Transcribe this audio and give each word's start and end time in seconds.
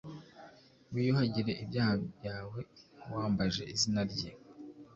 wiyuhagire 0.93 1.51
ibyaha 1.63 1.95
byawe, 2.17 2.59
wambaje 3.11 3.61
izina 3.73 4.01
rye 4.11 4.29